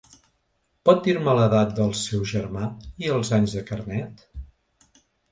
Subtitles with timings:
[0.89, 2.63] Pot dir-me la edat del seu germà
[3.05, 4.25] i els anys de carnet?